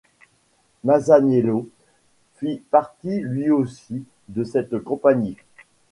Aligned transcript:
Masaniello 0.83 1.69
fit 2.37 2.63
partie 2.71 3.19
lui 3.19 3.51
aussi 3.51 4.03
de 4.29 4.43
cette 4.43 4.79
compagnie. 4.79 5.37